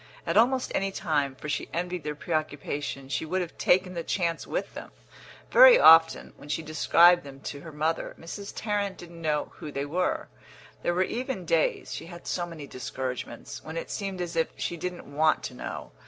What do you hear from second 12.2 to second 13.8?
so many discouragements) when